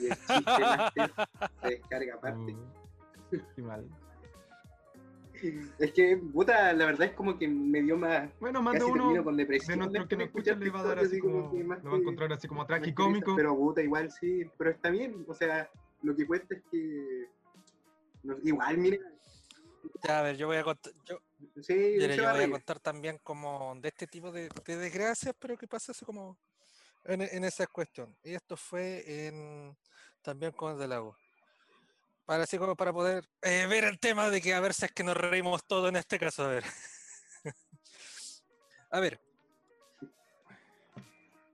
[0.00, 1.12] y el chiste máster
[1.62, 2.52] se descarga aparte.
[2.52, 3.86] Uh, qué mal.
[5.78, 8.30] Es que, puta, la verdad es como que me dio más.
[8.40, 9.78] Bueno, más de uno con de depresión.
[9.80, 12.32] nuestros que de escuchan le va a dar así como, más lo va a encontrar
[12.32, 13.36] así como tragicómico.
[13.36, 15.24] Pero puta, igual sí, pero está bien.
[15.28, 15.68] O sea,
[16.02, 17.26] lo que cuesta es que.
[18.22, 18.98] no- igual, mira.
[20.06, 21.18] Ya, a ver, yo voy a contar, yo,
[21.62, 25.66] Sí, yo voy a contar también como de este tipo de, de desgracias, pero que
[25.66, 26.38] pasa como
[27.04, 28.16] en, en esa cuestión.
[28.22, 29.76] Y esto fue en
[30.22, 31.16] también con el lago.
[32.24, 34.92] Para así como para poder eh, ver el tema de que a ver si es
[34.92, 36.44] que nos reímos todo en este caso.
[36.44, 36.64] A ver.
[38.90, 39.20] a ver.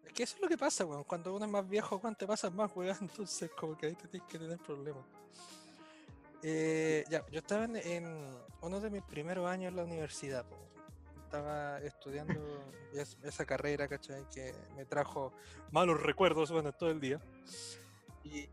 [0.04, 1.04] Es que eso es lo que pasa, weón.
[1.04, 2.96] Cuando uno es más viejo, weón, te pasas más, weón.
[3.00, 5.04] Entonces, como que ahí te tienes que tener problemas.
[6.42, 10.56] Eh, ya, yo estaba en, en uno de mis primeros años en la universidad, po.
[11.22, 12.34] estaba estudiando
[12.94, 14.24] es- esa carrera, ¿cachai?
[14.28, 15.32] Que me trajo
[15.70, 17.20] malos recuerdos, bueno, todo el día.
[18.24, 18.48] Y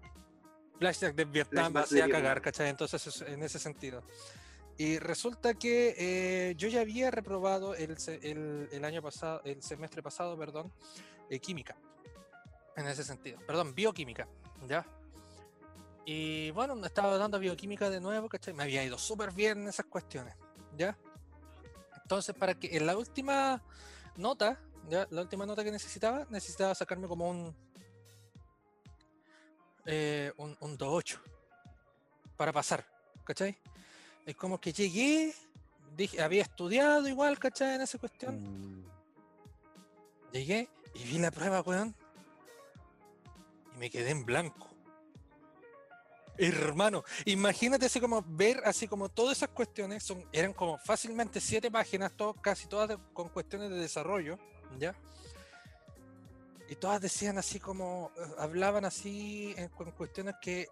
[0.77, 2.41] flashback de Vietnam me hacía cagar.
[2.41, 2.69] ¿cachai?
[2.69, 4.03] Entonces, es- en ese sentido.
[4.77, 10.01] Y resulta que eh, yo ya había reprobado el, el, el año pasado, el semestre
[10.01, 10.71] pasado, perdón,
[11.29, 11.75] eh, química.
[12.77, 13.39] En ese sentido.
[13.45, 14.27] Perdón, bioquímica.
[14.67, 14.85] ¿Ya?
[16.05, 18.53] Y bueno, me estaba dando bioquímica de nuevo, ¿cachai?
[18.53, 20.35] Me había ido súper bien en esas cuestiones.
[20.77, 20.97] ¿Ya?
[22.01, 23.61] Entonces, para que en la última
[24.15, 24.59] nota,
[24.89, 25.07] ¿ya?
[25.11, 27.55] La última nota que necesitaba, necesitaba sacarme como un.
[29.85, 31.19] eh, un, un 2.8
[32.37, 32.85] para pasar,
[33.23, 33.57] ¿cachai?
[34.25, 35.33] Es como que llegué,
[35.95, 37.75] dije, había estudiado igual, ¿cachai?
[37.75, 38.79] En esa cuestión.
[38.79, 38.85] Mm,
[40.31, 41.95] Llegué y vi la prueba, weón.
[43.75, 44.68] Y me quedé en blanco.
[46.41, 51.69] Hermano, imagínate así como ver así como todas esas cuestiones son, eran como fácilmente siete
[51.69, 54.39] páginas, todo, casi todas de- con cuestiones de desarrollo,
[54.79, 54.95] ¿ya?
[56.69, 60.67] Y todas decían así como, eh, hablaban así en, cuestiones que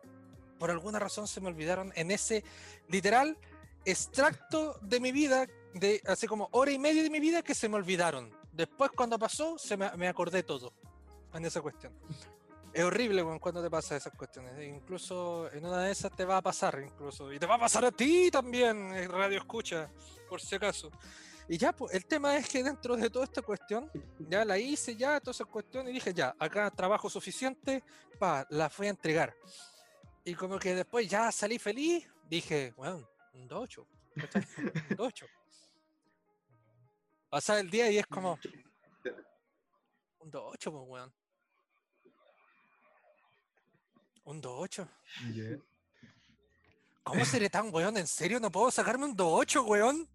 [0.58, 2.45] por alguna razón se me olvidaron en ese
[2.88, 3.38] literal
[3.84, 7.67] extracto de mi vida, de así como hora y media de mi vida que se
[7.67, 8.32] me olvidaron.
[8.53, 10.71] Después cuando pasó, se me, me acordé todo
[11.34, 11.91] en esa cuestión.
[12.77, 14.55] Es horrible weón, cuando te pasa esas cuestiones.
[14.55, 17.33] e Incluso en una de esas te va a pasar, incluso.
[17.33, 19.89] Y te va a pasar a ti también, eh, Radio Escucha,
[20.29, 20.91] por si acaso.
[21.49, 24.95] Y ya, pues, el tema es que dentro de toda esta cuestión, ya la hice,
[24.95, 27.83] ya, toda esa cuestión, y dije, ya, acá trabajo suficiente,
[28.19, 29.35] pa, la fui a entregar.
[30.23, 33.87] Y como que después ya salí feliz, dije, bueno, un 2-8,
[34.17, 34.45] ¿cachai?
[34.59, 35.25] un 2-8.
[37.27, 38.37] Pasa el día y es como,
[40.19, 41.26] un 2-8, pues, weón.
[44.27, 44.85] Un 2-8.
[45.33, 45.57] Yeah.
[47.01, 47.95] ¿Cómo seré tan weón?
[47.95, 50.09] ¿En serio no puedo sacarme un 2-8, weón?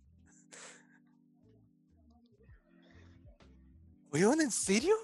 [4.13, 4.95] Weón, ¿en serio?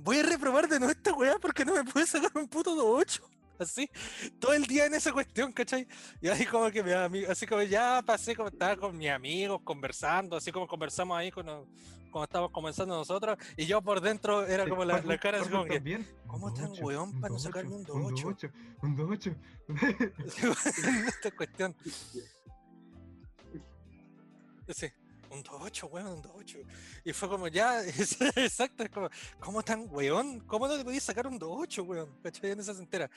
[0.00, 3.22] Voy a reprobar de nuevo esta weá porque no me puede sacar un puto 2-8.
[3.58, 3.88] Así,
[4.38, 5.86] todo el día en esa cuestión, ¿cachai?
[6.20, 9.60] Y ahí como que mi amigo, así como ya pasé, como estaba con mis amigos
[9.64, 11.66] conversando, así como conversamos ahí cuando,
[12.10, 15.64] cuando estábamos comenzando nosotros, y yo por dentro era como la, la cara así como
[15.64, 16.04] que.
[16.26, 18.52] ¿cómo tan weón para no sacarme un 2-8?
[18.82, 19.36] Un 2-8.
[21.08, 21.74] esta cuestión.
[24.68, 24.88] Sí,
[25.30, 26.64] un 2-8, weón, un 2-8.
[27.04, 29.08] Y fue como, ya, es- exacto, es como,
[29.40, 30.40] ¿cómo tan weón?
[30.40, 32.08] ¿Cómo no te podías sacar un 2-8, weón?
[32.22, 32.50] ¿Cachai?
[32.52, 33.10] En esa se entera.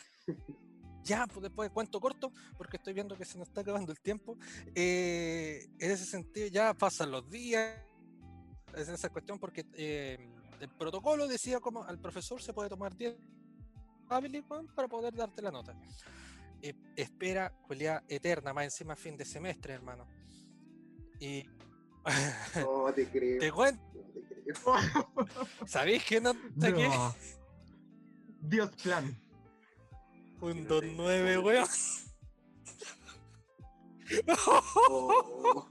[1.03, 3.99] Ya, pues después de cuento corto, porque estoy viendo que se nos está acabando el
[3.99, 4.37] tiempo.
[4.75, 7.77] eh, en ese sentido, ya pasan los días.
[8.75, 13.15] Es esa cuestión, porque eh, el protocolo decía como al profesor se puede tomar 10
[14.09, 15.73] hábiles, weón, para poder darte la nota.
[16.61, 20.05] Eh, espera, cualidad eterna, más encima fin de semestre, hermano.
[21.19, 21.45] Y
[22.65, 23.39] No te creo.
[23.39, 25.09] te cuento, no te creo.
[25.67, 26.33] ¿sabéis que no.
[28.41, 29.15] Dios plan.
[30.41, 31.67] un 2-9, weón?
[34.47, 35.67] Oh.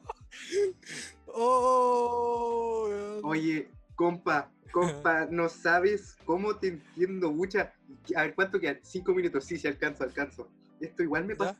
[1.27, 3.21] Oh.
[3.25, 7.75] Oye, compa, compa, no sabes cómo te entiendo, mucha.
[8.15, 8.79] A ver, ¿cuánto quedan?
[8.85, 10.49] Cinco minutos, sí, sí, alcanzo, alcanzo.
[10.81, 11.59] Esto igual me pasa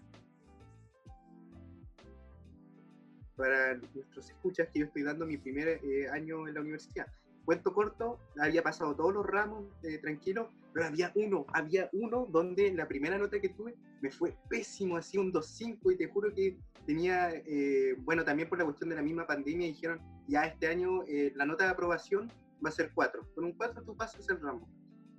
[3.39, 7.07] para nuestros escuchas que yo estoy dando mi primer eh, año en la universidad.
[7.49, 12.71] Cuento corto, había pasado todos los ramos eh, tranquilo, pero había uno, había uno donde
[12.75, 16.59] la primera nota que tuve me fue pésimo, así un 2.5 y te juro que
[16.85, 21.05] tenía, eh, bueno, también por la cuestión de la misma pandemia dijeron, ya este año
[21.09, 22.31] eh, la nota de aprobación
[22.65, 24.69] va a ser 4, con un 4 tú pasas el ramo.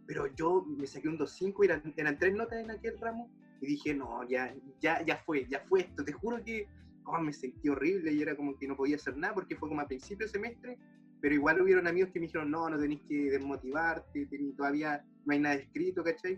[0.06, 3.68] Pero yo me saqué un 2.5 y eran, eran tres notas en aquel ramo y
[3.68, 6.68] dije, no, ya, ya, ya fue, ya fue esto, te juro que
[7.10, 9.82] oh, me sentí horrible y era como que no podía hacer nada porque fue como
[9.82, 10.78] a principio de semestre,
[11.22, 15.34] pero igual hubieron amigos que me dijeron, no, no tenés que desmotivarte, ten- todavía no
[15.34, 16.38] hay nada escrito, ¿cachai?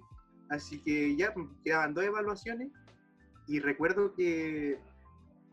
[0.49, 2.71] Así que ya pues, quedaban dos evaluaciones
[3.47, 4.79] y recuerdo que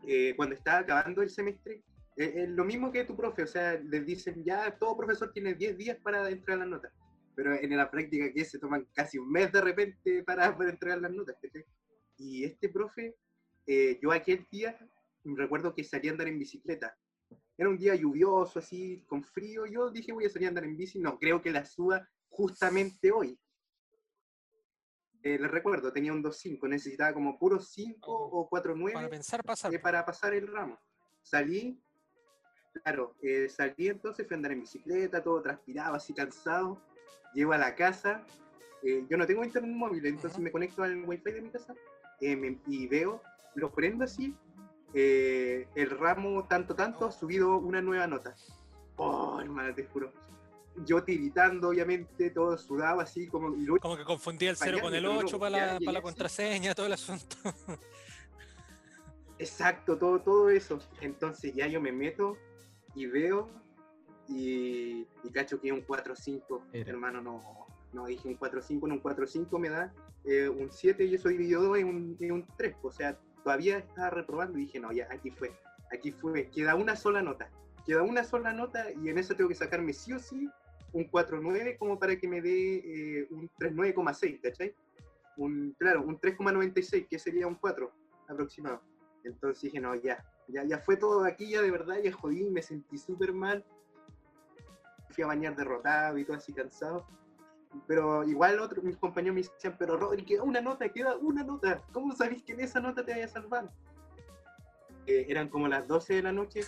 [0.07, 1.83] eh, cuando estaba acabando el semestre,
[2.17, 5.53] eh, eh, lo mismo que tu profe, o sea, les dicen, ya todo profesor tiene
[5.53, 6.91] 10 días para entregar las notas,
[7.35, 10.99] pero en la práctica que se toman casi un mes de repente para, para entregar
[11.01, 11.63] las notas, ¿cachai?
[12.17, 13.15] Y este profe,
[13.67, 14.77] eh, yo aquel día
[15.23, 16.97] recuerdo que salí a andar en bicicleta.
[17.57, 19.65] Era un día lluvioso, así, con frío.
[19.65, 20.99] Yo dije, voy a salir a andar en bici.
[20.99, 23.37] No, creo que la suba justamente hoy.
[25.21, 29.73] Eh, les recuerdo, tenía un 2.5, necesitaba como puro 5 o 4.9 Para pensar pasar.
[29.73, 30.79] eh, para pasar el ramo.
[31.21, 31.77] Salí,
[32.83, 36.81] claro, eh, salí entonces, fui a andar en bicicleta, todo transpirado, así cansado,
[37.35, 38.25] Llego a la casa,
[38.81, 40.41] eh, yo no tengo internet móvil, entonces Ujú.
[40.45, 41.75] me conecto al wifi de mi casa
[42.21, 43.21] eh, me- y veo,
[43.53, 44.35] lo prendo así,
[44.93, 48.35] eh, el ramo tanto tanto ha subido una nueva nota.
[48.95, 50.11] Oh, hermano, te juro.
[50.85, 53.53] Yo tiritando, obviamente, todo sudado así, como...
[53.79, 56.01] Como que confundí el 0 con el Bañarme, pero 8 no, para la, para la
[56.01, 57.35] contraseña, todo el asunto.
[59.39, 60.79] Exacto, todo, todo eso.
[61.01, 62.37] Entonces ya yo me meto
[62.93, 63.49] y veo
[64.27, 66.61] y, y cacho que es un 4-5.
[66.73, 66.91] Era.
[66.91, 69.93] Hermano, no, no dije un 4-5, no un 4-5 me da
[70.25, 72.75] eh, un 7 y eso dividido 2 es un, un 3.
[72.83, 75.51] O sea, todavía estaba reprobando y dije, no, ya, aquí fue,
[75.91, 76.49] aquí fue.
[76.49, 77.49] Queda una sola nota.
[77.85, 80.49] Queda una sola nota y en eso tengo que sacarme sí o sí
[80.93, 84.75] un 4-9 como para que me dé eh, un 3-9,6, ¿cachai?
[85.37, 87.91] Un, claro, un 3,96, que sería un 4
[88.27, 88.81] aproximado.
[89.23, 92.61] Entonces dije, no, ya, ya, ya fue todo aquí, ya de verdad, ya jodí, me
[92.61, 93.65] sentí súper mal.
[95.11, 97.07] Fui a bañar derrotado y todo así cansado.
[97.87, 101.81] Pero igual otros, mis compañeros me decían, pero Rodri, queda una nota, queda una nota.
[101.91, 103.69] ¿Cómo sabéis que en esa nota te vaya a salvar?
[105.05, 106.61] Eh, eran como las 12 de la noche,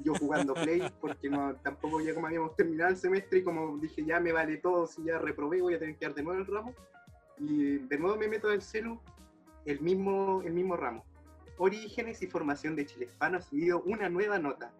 [0.00, 4.04] yo jugando Play, porque no, tampoco ya como habíamos terminado el semestre y como dije,
[4.04, 6.46] ya me vale todo, si ya reprobé voy a tener que dar de nuevo el
[6.46, 6.74] ramo.
[7.38, 9.00] Y de nuevo me meto al celu,
[9.64, 11.04] el mismo, el mismo ramo.
[11.56, 14.72] Orígenes y formación de Chile Hispano ha subido una nueva nota.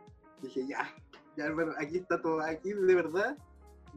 [0.43, 0.93] Dije, ya,
[1.37, 3.37] ya, bueno, aquí está todo, aquí de verdad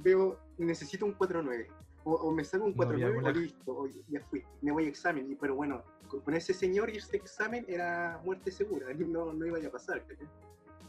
[0.02, 1.68] veo, necesito un 4-9.
[2.04, 3.32] O, o me saco un No había 4-9 o mola.
[3.32, 5.32] listo, o ya fui, me voy a examen.
[5.32, 5.84] Y, pero bueno,
[6.24, 10.04] con ese señor y este examen era muerte segura, no, no iba a pasar.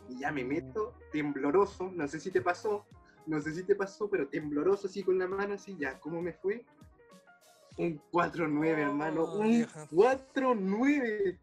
[0.08, 2.84] Y ya me meto, tembloroso, no sé si te pasó,
[3.26, 6.32] no sé si te pasó, pero tembloroso así con la mano, así, ya, ¿cómo me
[6.32, 6.64] fue?
[7.78, 9.86] Un 4-9, hermano, Oh, un vieja.
[9.88, 11.38] 4-9.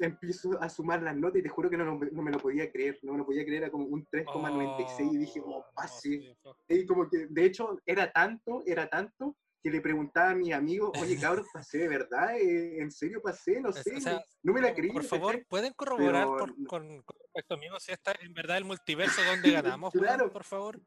[0.00, 2.98] Empiezo a sumar las notas y te juro que no, no me lo podía creer,
[3.02, 6.36] no me lo podía creer, era como un 3,96 y dije, oh, pasé.
[6.68, 10.92] Y como que, de hecho, era tanto, era tanto, que le preguntaba a mi amigo,
[11.00, 14.60] oye, cabrón, pasé de verdad, Eh, en serio pasé, no sé, o sea, no, me
[14.60, 14.90] la creí.
[14.92, 18.58] Por favor, ¿pueden corroborar Pero por- no- con, con respecto si esta es en verdad
[18.58, 19.92] el multiverso donde ganamos?
[19.92, 20.30] Claro.
[20.30, 20.80] Por favor.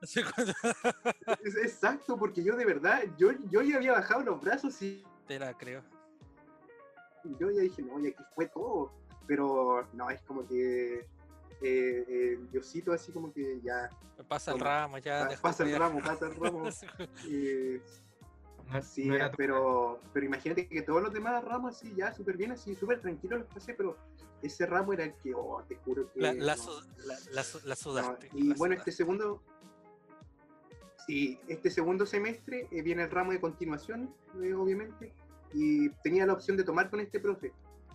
[1.62, 5.56] Exacto, porque yo de verdad, yo, yo ya había bajado los brazos y te la
[5.56, 5.82] creo.
[7.38, 8.92] Yo ya dije, no, y aquí fue todo.
[9.26, 11.06] Pero no, es como que eh,
[11.62, 13.88] eh, Diosito así como que ya
[14.28, 15.28] Pasa el ramo, ya.
[15.28, 16.68] pa- pasa el ramo, pasa el ramo.
[17.30, 17.80] eh,
[18.70, 22.52] No, sí, no pero, pero imagínate que todos los demás ramos así, ya súper bien,
[22.52, 23.96] así súper tranquilos los pasé, pero
[24.42, 26.20] ese ramo era el que, oh, te juro que...
[26.20, 26.62] La, la, no.
[26.62, 28.30] su- la, la su- la No, sudaste.
[28.34, 29.42] y la bueno, este segundo,
[31.06, 35.12] sí, este segundo semestre eh, viene el ramo de continuación, eh, obviamente,
[35.54, 37.52] y tenía la opción de tomar con este profe.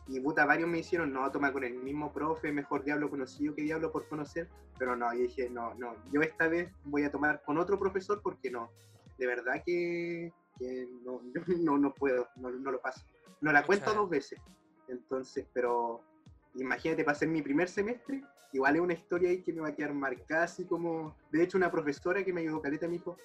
[0.07, 3.61] Y puta, varios me hicieron, no, toma con el mismo profe, mejor diablo conocido que
[3.61, 4.47] diablo por conocer,
[4.79, 8.21] pero no, yo dije, no, no, yo esta vez voy a tomar con otro profesor
[8.23, 8.71] porque no,
[9.19, 11.21] de verdad que, que no,
[11.59, 13.05] no, no puedo, no, no lo paso.
[13.41, 14.39] No la cuento dos veces,
[14.87, 16.01] entonces, pero
[16.55, 19.93] imagínate, ser mi primer semestre, igual es una historia ahí que me va a quedar
[19.93, 23.15] marcada, así como, de hecho, una profesora que me ayudó, Caleta, me dijo,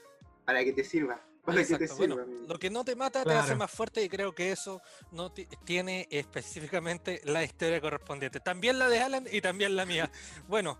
[0.44, 2.16] para que te sirva, para que te Exacto, bueno,
[2.48, 4.80] lo que no te mata te hace más fuerte y creo que eso
[5.12, 8.40] no ti- tiene específicamente la historia correspondiente.
[8.40, 10.10] También la de Alan y también la mía.
[10.48, 10.78] Bueno,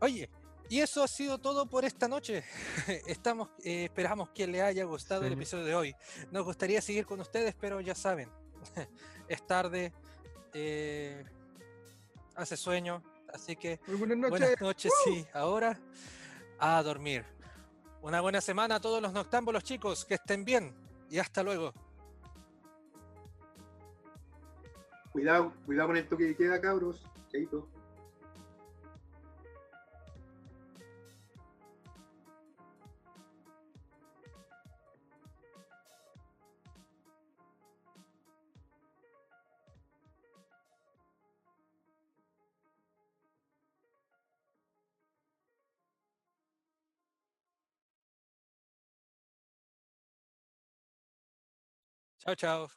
[0.00, 0.28] oye,
[0.68, 2.44] y eso ha sido todo por esta noche.
[3.06, 5.96] Estamos, eh, esperamos que les haya gustado el episodio de hoy.
[6.30, 8.28] Nos gustaría seguir con ustedes, pero ya saben,
[9.28, 9.92] es tarde,
[10.52, 11.24] eh,
[12.34, 14.30] hace sueño, así que Muy buenas noches.
[14.40, 15.24] Buenas noches, sí.
[15.32, 15.78] Ahora
[16.58, 17.24] a dormir.
[18.02, 20.04] Una buena semana a todos los noctámbulos, chicos.
[20.04, 20.74] Que estén bien.
[21.10, 21.72] Y hasta luego.
[25.12, 27.04] Cuidado, cuidado con toque que queda, cabros.
[27.32, 27.68] Chaito.
[52.28, 52.68] Chao, chao.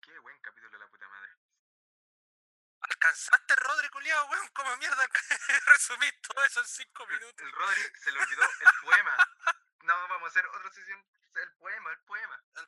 [0.00, 1.30] Qué buen capítulo de la puta madre.
[2.80, 4.48] ¿Alcanzaste, Rodri, culiao, weón?
[4.48, 5.06] Como mierda
[5.66, 7.46] resumí todo eso en cinco minutos.
[7.46, 9.16] El Rodri se le olvidó el poema.
[9.84, 11.00] No, vamos a hacer otra sesión.
[11.36, 12.42] El poema, el poema.
[12.56, 12.66] El